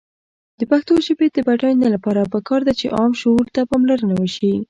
[0.59, 4.53] د پښتو ژبې د بډاینې لپاره پکار ده چې عام شعور ته پاملرنه وشي.